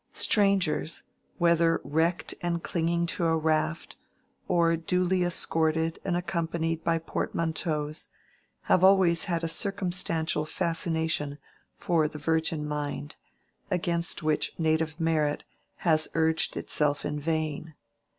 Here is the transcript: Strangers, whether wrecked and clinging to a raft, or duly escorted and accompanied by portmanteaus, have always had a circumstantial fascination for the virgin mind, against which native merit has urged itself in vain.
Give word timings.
Strangers, 0.13 1.03
whether 1.37 1.79
wrecked 1.83 2.33
and 2.41 2.63
clinging 2.63 3.05
to 3.05 3.25
a 3.25 3.37
raft, 3.37 3.97
or 4.47 4.75
duly 4.75 5.21
escorted 5.23 5.99
and 6.03 6.17
accompanied 6.17 6.83
by 6.83 6.97
portmanteaus, 6.97 8.07
have 8.61 8.83
always 8.83 9.25
had 9.25 9.43
a 9.43 9.47
circumstantial 9.47 10.43
fascination 10.43 11.37
for 11.75 12.07
the 12.07 12.17
virgin 12.17 12.65
mind, 12.67 13.15
against 13.69 14.23
which 14.23 14.57
native 14.57 14.99
merit 14.99 15.43
has 15.75 16.07
urged 16.15 16.57
itself 16.57 17.05
in 17.05 17.19
vain. 17.19 17.75